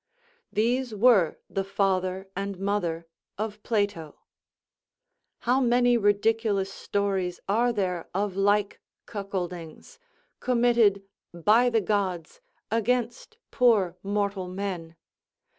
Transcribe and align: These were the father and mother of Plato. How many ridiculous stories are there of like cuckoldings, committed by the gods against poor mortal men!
These 0.51 0.95
were 0.95 1.37
the 1.47 1.63
father 1.63 2.27
and 2.35 2.57
mother 2.57 3.05
of 3.37 3.61
Plato. 3.61 4.15
How 5.41 5.59
many 5.61 5.95
ridiculous 5.95 6.73
stories 6.73 7.39
are 7.47 7.71
there 7.71 8.09
of 8.11 8.35
like 8.35 8.81
cuckoldings, 9.05 9.99
committed 10.39 11.03
by 11.35 11.69
the 11.69 11.81
gods 11.81 12.41
against 12.71 13.37
poor 13.51 13.95
mortal 14.01 14.47
men! 14.47 14.95